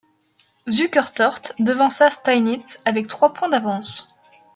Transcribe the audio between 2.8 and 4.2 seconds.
avec trois points d'avance.